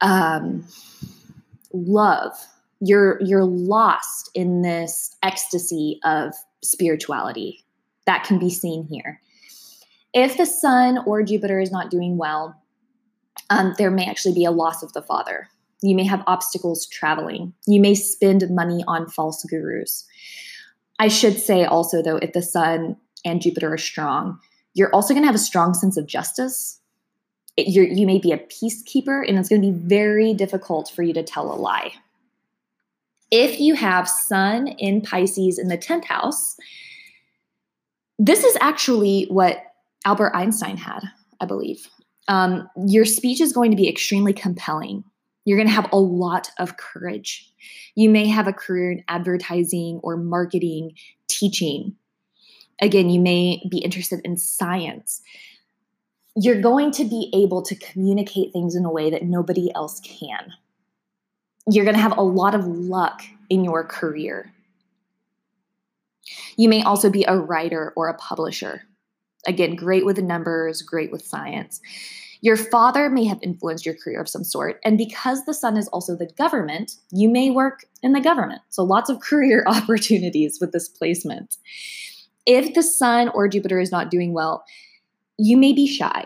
um, 0.02 0.66
love. 1.74 2.34
You're 2.82 3.20
you're 3.22 3.46
lost 3.46 4.30
in 4.34 4.62
this 4.62 5.16
ecstasy 5.24 6.00
of 6.04 6.34
spirituality 6.64 7.66
that 8.06 8.24
can 8.24 8.40
be 8.40 8.50
seen 8.50 8.88
here. 8.90 9.22
If 10.14 10.38
the 10.38 10.46
sun 10.46 11.00
or 11.06 11.24
Jupiter 11.24 11.60
is 11.60 11.72
not 11.72 11.92
doing 11.92 12.18
well, 12.18 12.62
um, 13.50 13.76
there 13.78 13.92
may 13.92 14.06
actually 14.06 14.34
be 14.34 14.46
a 14.46 14.52
loss 14.52 14.82
of 14.82 14.94
the 14.94 15.02
father. 15.02 15.50
You 15.82 15.96
may 15.96 16.06
have 16.06 16.24
obstacles 16.26 16.88
traveling. 16.88 17.54
You 17.68 17.82
may 17.82 17.96
spend 17.96 18.44
money 18.50 18.84
on 18.88 19.10
false 19.10 19.44
gurus. 19.44 20.06
I 21.00 21.10
should 21.10 21.38
say 21.38 21.66
also, 21.66 22.02
though, 22.02 22.18
if 22.18 22.34
the 22.34 22.42
sun 22.42 22.96
and 23.26 23.42
Jupiter 23.42 23.74
are 23.74 23.78
strong, 23.78 24.40
you're 24.74 24.94
also 24.94 25.14
going 25.14 25.24
to 25.24 25.28
have 25.28 25.36
a 25.36 25.40
strong 25.40 25.74
sense 25.74 25.98
of 25.98 26.08
justice. 26.08 26.80
It, 27.58 27.68
you 27.68 28.06
may 28.06 28.20
be 28.20 28.32
a 28.32 28.38
peacekeeper, 28.38 29.28
and 29.28 29.38
it's 29.38 29.50
going 29.50 29.62
to 29.62 29.72
be 29.72 29.78
very 29.78 30.34
difficult 30.34 30.92
for 30.94 31.04
you 31.04 31.14
to 31.14 31.24
tell 31.24 31.54
a 31.54 31.56
lie. 31.56 31.94
If 33.32 33.60
you 33.60 33.76
have 33.76 34.08
Sun 34.08 34.68
in 34.68 35.02
Pisces 35.02 35.58
in 35.58 35.68
the 35.68 35.78
10th 35.78 36.06
house, 36.06 36.58
this 38.20 38.44
is 38.44 38.58
actually 38.62 39.26
what 39.30 39.64
Albert 40.06 40.36
Einstein 40.36 40.78
had, 40.78 41.02
I 41.42 41.46
believe. 41.46 41.90
Um, 42.28 42.70
your 42.88 43.06
speech 43.06 43.42
is 43.42 43.54
going 43.54 43.72
to 43.72 43.78
be 43.78 43.90
extremely 43.90 44.34
compelling. 44.34 45.04
You're 45.46 45.58
going 45.58 45.68
to 45.68 45.74
have 45.74 45.90
a 45.92 46.00
lot 46.00 46.50
of 46.60 46.78
courage. 46.78 47.52
You 47.96 48.10
may 48.10 48.28
have 48.28 48.48
a 48.48 48.54
career 48.54 48.92
in 48.92 49.04
advertising 49.08 50.00
or 50.04 50.18
marketing, 50.18 50.94
teaching. 51.28 51.96
Again, 52.82 53.10
you 53.10 53.20
may 53.20 53.62
be 53.70 53.78
interested 53.80 54.22
in 54.24 54.38
science. 54.38 55.22
You're 56.36 56.62
going 56.62 56.92
to 56.92 57.06
be 57.06 57.32
able 57.34 57.62
to 57.64 57.76
communicate 57.76 58.52
things 58.52 58.76
in 58.76 58.86
a 58.86 58.92
way 58.92 59.10
that 59.10 59.24
nobody 59.24 59.74
else 59.74 60.02
can. 60.02 60.52
You're 61.70 61.86
going 61.86 61.96
to 61.96 62.02
have 62.02 62.18
a 62.18 62.22
lot 62.22 62.56
of 62.56 62.66
luck 62.68 63.24
in 63.50 63.64
your 63.64 63.84
career. 63.84 64.52
You 66.58 66.70
may 66.70 66.84
also 66.84 67.10
be 67.10 67.26
a 67.28 67.38
writer 67.38 67.94
or 67.96 68.08
a 68.08 68.18
publisher. 68.18 68.84
Again, 69.48 69.76
great 69.76 70.06
with 70.06 70.18
numbers, 70.18 70.82
great 70.82 71.12
with 71.12 71.24
science. 71.24 71.82
Your 72.42 72.58
father 72.58 73.10
may 73.10 73.26
have 73.26 73.40
influenced 73.42 73.86
your 73.86 73.96
career 73.96 74.22
of 74.22 74.30
some 74.30 74.44
sort. 74.44 74.80
And 74.84 74.98
because 74.98 75.46
the 75.46 75.54
sun 75.54 75.78
is 75.78 75.88
also 75.88 76.16
the 76.16 76.30
government, 76.38 76.94
you 77.12 77.30
may 77.30 77.50
work 77.50 77.86
in 78.04 78.14
the 78.14 78.22
government. 78.22 78.62
So 78.70 78.84
lots 78.84 79.10
of 79.10 79.20
career 79.22 79.64
opportunities 79.68 80.60
with 80.62 80.72
this 80.72 80.88
placement. 80.88 81.58
If 82.46 82.76
the 82.76 82.84
sun 82.84 83.30
or 83.30 83.48
Jupiter 83.48 83.80
is 83.80 83.92
not 83.92 84.12
doing 84.12 84.34
well, 84.34 84.64
you 85.38 85.58
may 85.58 85.74
be 85.74 85.88
shy. 85.88 86.26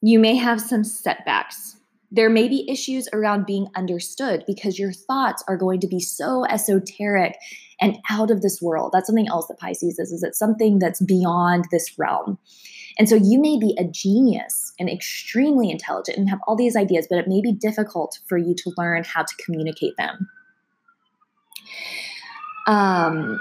You 0.00 0.18
may 0.18 0.34
have 0.34 0.60
some 0.60 0.84
setbacks. 0.84 1.76
There 2.10 2.30
may 2.30 2.48
be 2.48 2.68
issues 2.70 3.08
around 3.12 3.46
being 3.46 3.68
understood 3.76 4.44
because 4.46 4.78
your 4.78 4.92
thoughts 4.92 5.44
are 5.46 5.56
going 5.56 5.80
to 5.80 5.86
be 5.86 6.00
so 6.00 6.44
esoteric 6.46 7.36
and 7.80 7.98
out 8.10 8.30
of 8.30 8.40
this 8.40 8.60
world. 8.62 8.92
That's 8.92 9.06
something 9.06 9.28
else 9.28 9.46
that 9.48 9.58
Pisces 9.58 9.98
is, 9.98 10.10
is 10.10 10.22
it's 10.22 10.38
something 10.38 10.78
that's 10.78 11.02
beyond 11.02 11.66
this 11.70 11.98
realm. 11.98 12.38
And 12.98 13.08
so 13.08 13.14
you 13.14 13.40
may 13.40 13.58
be 13.58 13.76
a 13.78 13.84
genius 13.84 14.72
and 14.78 14.88
extremely 14.88 15.70
intelligent 15.70 16.18
and 16.18 16.28
have 16.28 16.40
all 16.46 16.56
these 16.56 16.76
ideas, 16.76 17.06
but 17.08 17.18
it 17.18 17.28
may 17.28 17.40
be 17.40 17.52
difficult 17.52 18.18
for 18.26 18.38
you 18.38 18.54
to 18.54 18.72
learn 18.76 19.04
how 19.04 19.22
to 19.22 19.34
communicate 19.44 19.96
them. 19.96 20.28
Um, 22.66 23.40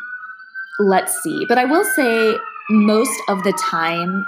let's 0.79 1.23
see. 1.23 1.45
But 1.47 1.57
I 1.57 1.65
will 1.65 1.83
say 1.83 2.35
most 2.69 3.19
of 3.27 3.43
the 3.43 3.53
time, 3.53 4.25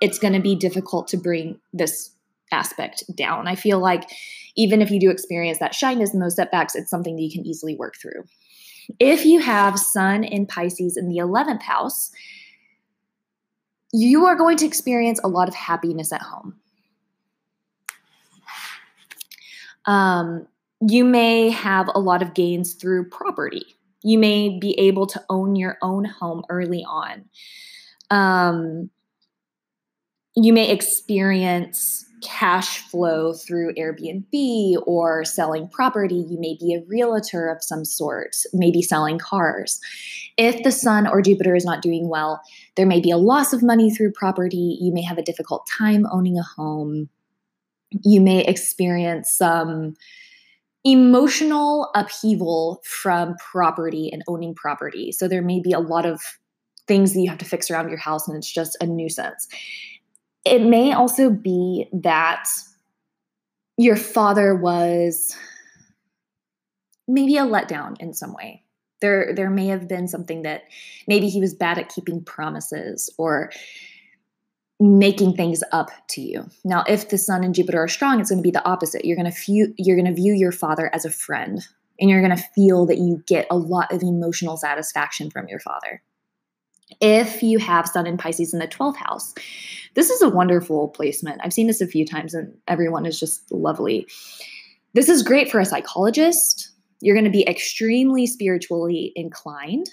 it's 0.00 0.18
going 0.18 0.32
to 0.32 0.40
be 0.40 0.54
difficult 0.54 1.08
to 1.08 1.16
bring 1.16 1.60
this 1.72 2.10
aspect 2.52 3.04
down. 3.14 3.46
I 3.46 3.54
feel 3.54 3.78
like 3.78 4.10
even 4.56 4.82
if 4.82 4.90
you 4.90 5.00
do 5.00 5.10
experience 5.10 5.58
that 5.58 5.74
shyness 5.74 6.12
and 6.12 6.22
those 6.22 6.36
setbacks, 6.36 6.74
it's 6.74 6.90
something 6.90 7.16
that 7.16 7.22
you 7.22 7.32
can 7.32 7.46
easily 7.46 7.74
work 7.76 7.96
through. 7.96 8.24
If 8.98 9.24
you 9.24 9.40
have 9.40 9.78
Sun 9.78 10.24
in 10.24 10.46
Pisces 10.46 10.96
in 10.96 11.08
the 11.08 11.18
11th 11.18 11.62
house, 11.62 12.10
you 13.92 14.26
are 14.26 14.36
going 14.36 14.56
to 14.58 14.66
experience 14.66 15.20
a 15.22 15.28
lot 15.28 15.48
of 15.48 15.54
happiness 15.54 16.12
at 16.12 16.22
home. 16.22 16.56
Um, 19.86 20.46
you 20.86 21.04
may 21.04 21.50
have 21.50 21.88
a 21.94 21.98
lot 21.98 22.22
of 22.22 22.34
gains 22.34 22.74
through 22.74 23.08
property. 23.08 23.64
You 24.02 24.18
may 24.18 24.58
be 24.58 24.78
able 24.78 25.06
to 25.08 25.24
own 25.28 25.56
your 25.56 25.78
own 25.82 26.04
home 26.04 26.44
early 26.50 26.84
on. 26.84 27.24
Um, 28.10 28.90
you 30.36 30.52
may 30.52 30.70
experience 30.70 32.07
cash 32.22 32.78
flow 32.78 33.32
through 33.32 33.74
Airbnb 33.74 34.82
or 34.86 35.24
selling 35.24 35.68
property. 35.68 36.24
You 36.28 36.38
may 36.38 36.56
be 36.58 36.74
a 36.74 36.84
realtor 36.86 37.48
of 37.48 37.62
some 37.62 37.84
sort, 37.84 38.36
maybe 38.52 38.82
selling 38.82 39.18
cars. 39.18 39.80
If 40.36 40.62
the 40.62 40.72
sun 40.72 41.06
or 41.06 41.22
Jupiter 41.22 41.54
is 41.54 41.64
not 41.64 41.82
doing 41.82 42.08
well, 42.08 42.40
there 42.76 42.86
may 42.86 43.00
be 43.00 43.10
a 43.10 43.16
loss 43.16 43.52
of 43.52 43.62
money 43.62 43.90
through 43.90 44.12
property. 44.12 44.78
You 44.80 44.92
may 44.92 45.02
have 45.02 45.18
a 45.18 45.22
difficult 45.22 45.66
time 45.66 46.06
owning 46.12 46.38
a 46.38 46.42
home. 46.42 47.08
You 48.04 48.20
may 48.20 48.44
experience 48.44 49.32
some 49.32 49.94
emotional 50.84 51.90
upheaval 51.94 52.82
from 52.84 53.34
property 53.36 54.10
and 54.12 54.22
owning 54.28 54.54
property. 54.54 55.12
So 55.12 55.28
there 55.28 55.42
may 55.42 55.60
be 55.60 55.72
a 55.72 55.80
lot 55.80 56.06
of 56.06 56.20
things 56.86 57.12
that 57.12 57.20
you 57.20 57.28
have 57.28 57.38
to 57.38 57.44
fix 57.44 57.70
around 57.70 57.88
your 57.90 57.98
house 57.98 58.26
and 58.26 58.36
it's 58.36 58.50
just 58.50 58.76
a 58.80 58.86
nuisance. 58.86 59.46
It 60.44 60.62
may 60.62 60.92
also 60.92 61.30
be 61.30 61.88
that 61.92 62.48
your 63.76 63.96
father 63.96 64.54
was 64.54 65.36
maybe 67.06 67.36
a 67.36 67.44
letdown 67.44 67.96
in 68.00 68.12
some 68.12 68.34
way. 68.34 68.64
There, 69.00 69.32
there 69.34 69.50
may 69.50 69.68
have 69.68 69.88
been 69.88 70.08
something 70.08 70.42
that 70.42 70.62
maybe 71.06 71.28
he 71.28 71.40
was 71.40 71.54
bad 71.54 71.78
at 71.78 71.88
keeping 71.88 72.24
promises 72.24 73.08
or 73.16 73.50
making 74.80 75.34
things 75.34 75.62
up 75.72 75.90
to 76.10 76.20
you. 76.20 76.48
Now, 76.64 76.84
if 76.86 77.08
the 77.08 77.18
sun 77.18 77.44
and 77.44 77.54
Jupiter 77.54 77.82
are 77.82 77.88
strong, 77.88 78.20
it's 78.20 78.30
going 78.30 78.42
to 78.42 78.46
be 78.46 78.50
the 78.50 78.66
opposite. 78.66 79.04
You're 79.04 79.16
going 79.16 79.30
to 79.30 79.38
view 79.38 79.74
you're 79.76 79.96
going 79.96 80.06
to 80.06 80.14
view 80.14 80.34
your 80.34 80.52
father 80.52 80.90
as 80.92 81.04
a 81.04 81.10
friend 81.10 81.66
and 82.00 82.08
you're 82.08 82.22
going 82.22 82.36
to 82.36 82.42
feel 82.54 82.86
that 82.86 82.98
you 82.98 83.22
get 83.26 83.46
a 83.50 83.56
lot 83.56 83.92
of 83.92 84.02
emotional 84.02 84.56
satisfaction 84.56 85.30
from 85.30 85.48
your 85.48 85.58
father. 85.58 86.02
If 87.00 87.42
you 87.42 87.58
have 87.58 87.88
Sun 87.88 88.06
in 88.06 88.16
Pisces 88.16 88.52
in 88.52 88.58
the 88.58 88.68
12th 88.68 88.96
house, 88.96 89.34
this 89.94 90.10
is 90.10 90.22
a 90.22 90.28
wonderful 90.28 90.88
placement. 90.88 91.40
I've 91.42 91.52
seen 91.52 91.66
this 91.66 91.80
a 91.80 91.86
few 91.86 92.06
times 92.06 92.34
and 92.34 92.52
everyone 92.66 93.06
is 93.06 93.18
just 93.18 93.50
lovely. 93.52 94.06
This 94.94 95.08
is 95.08 95.22
great 95.22 95.50
for 95.50 95.60
a 95.60 95.64
psychologist. 95.64 96.70
You're 97.00 97.14
going 97.14 97.24
to 97.24 97.30
be 97.30 97.48
extremely 97.48 98.26
spiritually 98.26 99.12
inclined 99.14 99.88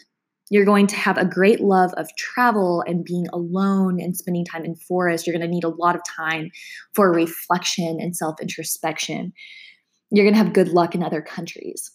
you're 0.50 0.66
going 0.66 0.88
to 0.88 0.96
have 0.96 1.18
a 1.18 1.26
great 1.26 1.60
love 1.60 1.92
of 1.98 2.16
travel 2.18 2.84
and 2.86 3.04
being 3.04 3.28
alone 3.34 4.00
and 4.00 4.16
spending 4.16 4.46
time 4.46 4.64
in 4.64 4.76
forest. 4.76 5.26
You're 5.26 5.36
going 5.36 5.48
to 5.48 5.54
need 5.54 5.64
a 5.64 5.70
lot 5.70 5.96
of 5.96 6.02
time 6.04 6.52
for 6.94 7.12
reflection 7.12 7.98
and 8.00 8.16
self 8.16 8.40
introspection. 8.40 9.34
You're 10.12 10.26
going 10.26 10.36
to 10.36 10.44
have 10.44 10.54
good 10.54 10.70
luck 10.70 10.94
in 10.94 11.04
other 11.04 11.22
countries. 11.22 11.92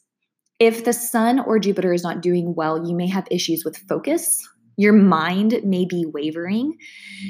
If 0.58 0.84
the 0.84 0.92
sun 0.92 1.40
or 1.40 1.58
Jupiter 1.58 1.92
is 1.92 2.02
not 2.02 2.22
doing 2.22 2.54
well, 2.54 2.86
you 2.86 2.94
may 2.94 3.06
have 3.06 3.26
issues 3.30 3.64
with 3.64 3.78
focus. 3.88 4.46
Your 4.80 4.94
mind 4.94 5.60
may 5.62 5.84
be 5.84 6.06
wavering. 6.06 6.78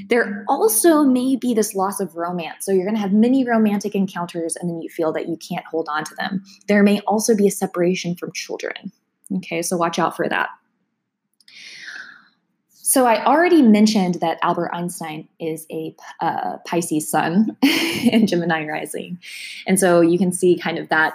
There 0.06 0.44
also 0.48 1.02
may 1.02 1.34
be 1.34 1.52
this 1.52 1.74
loss 1.74 1.98
of 1.98 2.14
romance. 2.14 2.64
So 2.64 2.70
you're 2.70 2.84
going 2.84 2.94
to 2.94 3.00
have 3.00 3.12
many 3.12 3.44
romantic 3.44 3.96
encounters 3.96 4.54
and 4.54 4.70
then 4.70 4.80
you 4.80 4.88
feel 4.88 5.12
that 5.14 5.28
you 5.28 5.36
can't 5.36 5.66
hold 5.66 5.88
on 5.90 6.04
to 6.04 6.14
them. 6.14 6.44
There 6.68 6.84
may 6.84 7.00
also 7.08 7.34
be 7.34 7.48
a 7.48 7.50
separation 7.50 8.14
from 8.14 8.30
children. 8.34 8.92
Okay, 9.38 9.62
so 9.62 9.76
watch 9.76 9.98
out 9.98 10.14
for 10.16 10.28
that. 10.28 10.50
So 12.68 13.04
I 13.04 13.24
already 13.24 13.62
mentioned 13.62 14.18
that 14.20 14.38
Albert 14.44 14.70
Einstein 14.72 15.26
is 15.40 15.66
a 15.72 15.96
uh, 16.20 16.58
Pisces 16.68 17.10
sun 17.10 17.56
and 18.12 18.28
Gemini 18.28 18.64
rising. 18.64 19.18
And 19.66 19.80
so 19.80 20.00
you 20.00 20.18
can 20.18 20.30
see 20.30 20.56
kind 20.56 20.78
of 20.78 20.88
that 20.90 21.14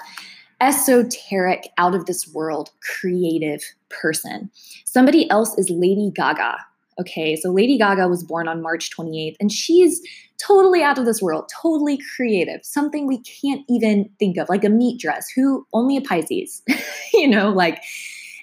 esoteric, 0.59 1.69
out 1.77 1.95
of 1.95 2.05
this 2.05 2.27
world, 2.33 2.71
creative 2.81 3.61
person. 3.99 4.49
Somebody 4.85 5.29
else 5.29 5.57
is 5.57 5.69
Lady 5.69 6.11
Gaga. 6.13 6.57
Okay, 6.99 7.35
so 7.35 7.51
Lady 7.51 7.77
Gaga 7.77 8.07
was 8.07 8.23
born 8.23 8.47
on 8.47 8.61
March 8.61 8.89
28th, 8.95 9.35
and 9.39 9.51
she's 9.51 10.01
totally 10.37 10.81
out 10.81 10.97
of 10.97 11.05
this 11.05 11.21
world, 11.21 11.49
totally 11.61 11.99
creative, 12.15 12.61
something 12.63 13.05
we 13.05 13.21
can't 13.21 13.63
even 13.69 14.09
think 14.19 14.37
of, 14.37 14.47
like 14.49 14.63
a 14.63 14.69
meat 14.69 14.99
dress. 14.99 15.29
Who 15.29 15.67
only 15.73 15.97
a 15.97 16.01
Pisces, 16.01 16.61
you 17.13 17.27
know, 17.27 17.49
like 17.49 17.81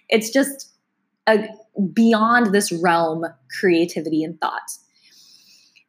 it's 0.09 0.31
just 0.31 0.71
a 1.27 1.47
beyond 1.93 2.53
this 2.55 2.71
realm 2.73 3.25
creativity 3.59 4.23
and 4.23 4.39
thought. 4.41 4.71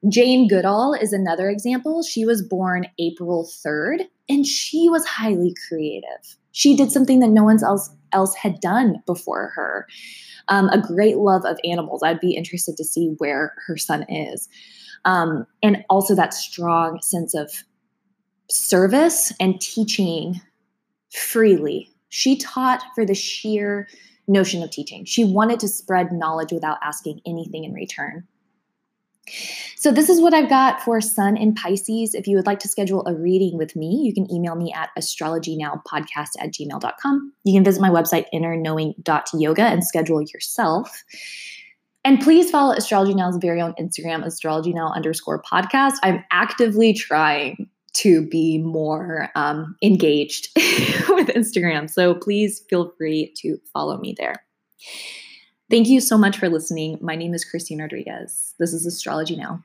Jane 0.10 0.48
Goodall 0.48 0.93
is 0.93 1.13
another 1.13 1.50
example. 1.50 2.03
She 2.03 2.25
was 2.25 2.41
born 2.41 2.88
April 3.00 3.50
3rd 3.65 4.01
and 4.27 4.46
she 4.46 4.89
was 4.89 5.05
highly 5.05 5.55
creative. 5.67 6.38
She 6.51 6.75
did 6.75 6.91
something 6.91 7.20
that 7.20 7.29
no 7.29 7.43
one 7.46 7.63
else 7.63 7.89
else 8.13 8.36
had 8.36 8.60
done 8.60 9.01
before 9.05 9.51
her. 9.55 9.88
Um, 10.50 10.70
a 10.70 10.82
great 10.82 11.17
love 11.17 11.46
of 11.46 11.60
animals. 11.63 12.03
I'd 12.03 12.20
be 12.20 12.36
interested 12.36 12.75
to 12.77 12.84
see 12.84 13.15
where 13.17 13.53
her 13.65 13.77
sun 13.77 14.03
is. 14.10 14.50
Um, 15.05 15.46
and 15.62 15.84
also 15.89 16.15
that 16.15 16.34
strong 16.34 16.99
sense 17.02 17.34
of 17.34 17.52
service 18.49 19.32
and 19.39 19.60
teaching 19.60 20.41
freely. 21.12 21.89
She 22.10 22.38
taught 22.38 22.84
for 22.93 23.06
the 23.06 23.15
sheer 23.15 23.88
notion 24.28 24.63
of 24.63 24.71
teaching. 24.71 25.06
She 25.06 25.23
wanted 25.23 25.60
to 25.62 25.67
spread 25.67 26.12
knowledge 26.12 26.52
without 26.52 26.78
asking 26.82 27.21
anything 27.26 27.63
in 27.63 27.73
return. 27.73 28.28
So, 29.76 29.92
this 29.92 30.10
is 30.10 30.22
what 30.22 30.34
I've 30.34 30.50
got 30.50 30.82
for 30.82 31.00
Sun 31.02 31.38
in 31.38 31.54
Pisces. 31.56 32.14
If 32.14 32.28
you 32.28 32.36
would 32.36 32.46
like 32.46 32.60
to 32.60 32.68
schedule 32.68 33.06
a 33.08 33.16
reading 33.16 33.58
with 33.58 33.76
me, 33.76 34.02
you 34.04 34.14
can 34.14 34.32
email 34.32 34.56
me 34.56 34.74
at 34.74 34.90
astrologynowpodcast 34.98 36.32
at 36.40 36.52
gmail.com. 36.52 37.34
You 37.44 37.54
can 37.54 37.64
visit 37.64 37.82
my 37.82 37.90
website, 37.90 38.26
innerknowing.yoga, 38.34 39.64
and 39.64 39.84
schedule 39.84 40.22
yourself. 40.22 41.04
And 42.06 42.20
please 42.20 42.52
follow 42.52 42.74
Astrology 42.74 43.14
Now's 43.14 43.38
very 43.38 43.62
own 43.62 43.74
Instagram, 43.80 44.26
astrology 44.26 44.74
now 44.74 44.92
underscore 44.94 45.42
podcast. 45.42 45.94
I'm 46.04 46.24
actively 46.32 46.94
trying 46.94 47.70
to 47.94 48.28
be 48.28 48.58
more 48.58 49.30
um, 49.36 49.76
engaged 49.82 50.50
with 51.10 51.28
Instagram. 51.30 51.90
So 51.90 52.16
please 52.16 52.64
feel 52.70 52.92
free 52.98 53.34
to 53.38 53.58
follow 53.72 53.98
me 53.98 54.16
there. 54.18 54.44
Thank 55.69 55.88
you 55.88 56.02
so 56.02 56.17
much 56.17 56.38
for 56.38 56.49
listening. 56.49 56.97
My 57.02 57.15
name 57.15 57.34
is 57.34 57.45
Christine 57.45 57.82
Rodriguez. 57.82 58.54
This 58.60 58.73
is 58.73 58.86
Astrology 58.86 59.36
Now. 59.36 59.63